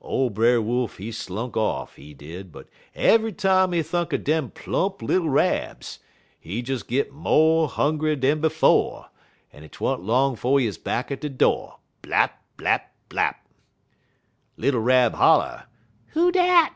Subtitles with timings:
[0.00, 4.50] "Ole Brer Wolf he slunk off, he did, but eve'y time he thunk er dem
[4.50, 6.00] plump little Rabs,
[6.40, 9.06] he des git mo' hongry dan befo',
[9.52, 13.36] en 't wa'n't long 'fo' he 'uz back at de do' blap, blap, blap!
[14.56, 15.66] "Little Rab holler:
[16.14, 16.74] 'Who dat?'